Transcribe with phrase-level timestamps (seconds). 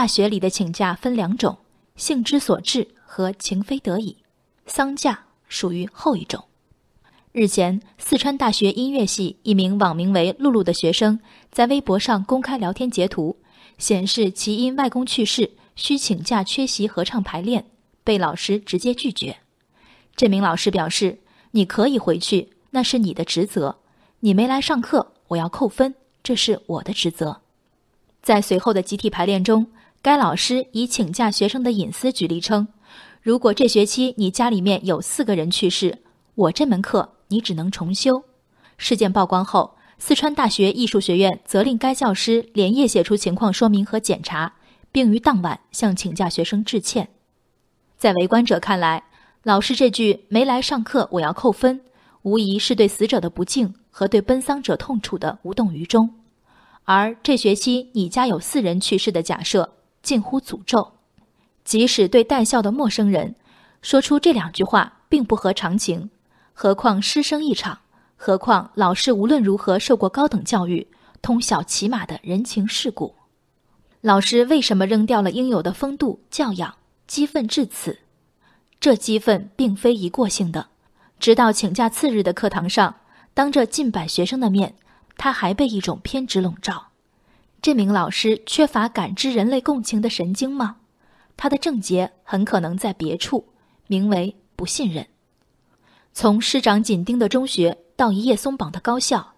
[0.00, 1.58] 大学里的请假分两种：
[1.94, 4.16] 性之所至和情非得已。
[4.64, 6.42] 丧假属于后一种。
[7.32, 11.20] 日前，四川大学音乐系一名网名为“露露”的学生
[11.52, 13.36] 在微博上公开聊天截图，
[13.76, 17.66] 显示其因外公去世需请假缺席合唱排练，
[18.02, 19.36] 被老师直接拒绝。
[20.16, 21.18] 这名老师表示
[21.52, 23.76] ：“你可以回去，那是你的职责。
[24.20, 27.42] 你没来上课，我要扣分，这是我的职责。”
[28.22, 29.66] 在随后的集体排练中，
[30.02, 32.68] 该老师以请假学生的隐私举例称
[33.20, 35.98] ：“如果这学期你家里面有四个人去世，
[36.34, 38.24] 我这门课你只能重修。”
[38.78, 44.54] 事件曝光后，四川大学艺术学院责令该教师连夜写出情况说明和检查，
[44.90, 47.10] 并于当晚向请假学生致歉。
[47.98, 49.04] 在围观者看来，
[49.42, 51.82] 老师这句“没来上课，我要扣分”，
[52.22, 56.14] 无疑是对死者的不敬和对奔丧者痛楚的无动于衷。
[56.84, 60.92] 而这学期你家有四人去世的假设近乎诅咒，
[61.64, 63.34] 即使对带笑的陌生人
[63.82, 66.10] 说出这两句话并不合常情，
[66.52, 67.78] 何况师生一场？
[68.16, 70.88] 何况老师无论如何受过高等教育，
[71.22, 73.14] 通晓起码的人情世故，
[74.00, 76.74] 老师为什么扔掉了应有的风度教养，
[77.06, 77.98] 激愤至此？
[78.78, 80.68] 这激愤并非一过性的，
[81.18, 82.96] 直到请假次日的课堂上，
[83.32, 84.76] 当着近百学生的面。
[85.16, 86.89] 他还被一种偏执笼罩，
[87.62, 90.76] 这名老师缺乏感知人类共情的神经吗？
[91.36, 93.52] 他的症结很可能在别处，
[93.86, 95.06] 名为不信任。
[96.14, 99.34] 从师长紧盯的中学到一夜松绑的高校，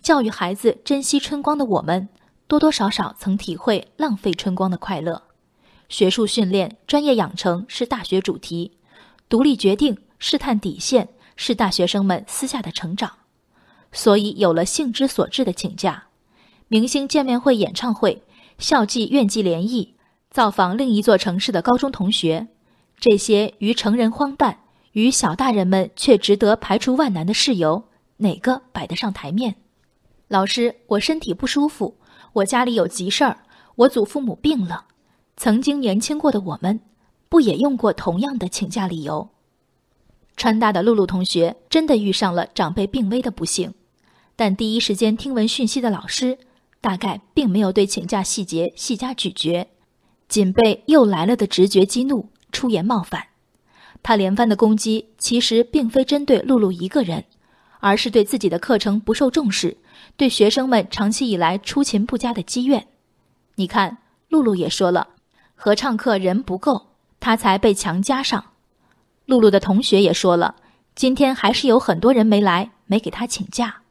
[0.00, 2.08] 教育孩子珍惜春光的我们，
[2.46, 5.22] 多多少少曾体会浪费春光的快乐。
[5.90, 8.78] 学术训练、专业养成是大学主题，
[9.28, 13.12] 独立决定、试探底线是大学生们私下的成长。
[13.92, 16.06] 所以有了性之所至的请假，
[16.68, 18.22] 明星见面会、演唱会、
[18.58, 19.94] 校际、院际联谊、
[20.30, 22.48] 造访另一座城市的高中同学，
[22.98, 24.58] 这些于成人荒诞，
[24.90, 27.84] 于小大人们却值得排除万难的事由，
[28.16, 29.54] 哪个摆得上台面？
[30.26, 31.98] 老师，我身体不舒服，
[32.32, 33.44] 我家里有急事儿，
[33.76, 34.86] 我祖父母病了。
[35.36, 36.80] 曾经年轻过的我们，
[37.28, 39.28] 不也用过同样的请假理由？
[40.36, 43.72] 川大的露露同学真的遇上了长辈病危的不幸。
[44.34, 46.36] 但第一时间听闻讯息的老师，
[46.80, 49.68] 大概并没有对请假细节细加咀嚼，
[50.28, 53.28] 仅被又来了的直觉激怒，出言冒犯。
[54.02, 57.24] 他连番的攻击，其实并非针对露露一个人，
[57.80, 59.78] 而是对自己的课程不受重视，
[60.16, 62.86] 对学生们长期以来出勤不佳的积怨。
[63.56, 63.98] 你看，
[64.28, 65.08] 露露也说了，
[65.56, 66.88] 合唱课人不够，
[67.18, 68.44] 他才被强加上。
[69.24, 70.54] 露露的同学也说了，
[70.94, 73.82] 今天还是有很多人没来，没给他请假。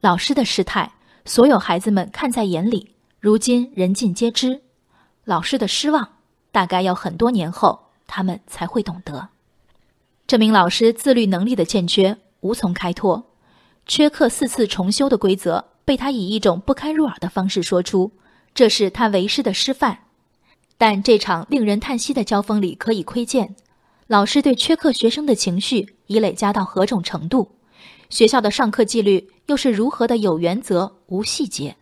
[0.00, 0.92] 老师的失态，
[1.28, 4.62] 所有孩子们看在眼里，如今人尽皆知。
[5.24, 6.08] 老师的失望，
[6.50, 9.28] 大概要很多年后他们才会懂得。
[10.26, 13.26] 这名老师自律能力的欠缺，无从开脱。
[13.84, 18.10] 缺课四次重修的规则，被他以一种不堪入耳的方式说出，
[18.54, 19.98] 这是他为师的失范。
[20.78, 23.54] 但这场令人叹息的交锋里，可以窥见，
[24.06, 27.50] 老师对缺课学生的情绪已累加到何种程度。
[28.08, 31.74] 学校的上课纪律又是如何的有原则无细节？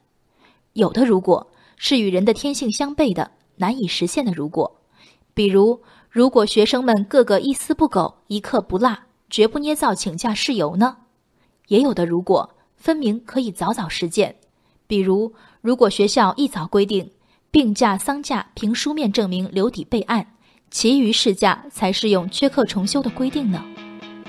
[0.75, 4.81] 有的如果是与人的天性相悖的难以实现的如果，
[5.35, 8.97] 比如如果学生们个个一丝不苟一刻不落，
[9.29, 10.99] 绝不捏造请假事由呢？
[11.67, 14.37] 也有的如果分明可以早早实践，
[14.87, 17.11] 比如如果学校一早规定
[17.51, 20.35] 病假丧假凭书面证明留底备案，
[20.71, 23.65] 其余事假才适用缺课重修的规定呢？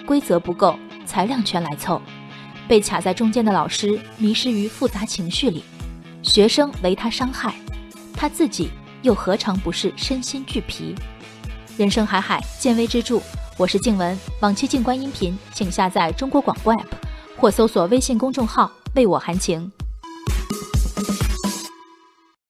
[0.07, 0.75] 规则不够。
[1.05, 2.01] 材料全来凑，
[2.67, 5.63] 被卡在中间的老师迷失于复杂情绪里，
[6.21, 7.55] 学生为他伤害，
[8.13, 8.69] 他自己
[9.03, 10.93] 又何尝不是身心俱疲？
[11.77, 13.21] 人生海海，见微知著。
[13.57, 16.85] 我是静文，往期静观音频，请下载中国广播 app
[17.37, 19.71] 或搜索微信公众号“为我含情”。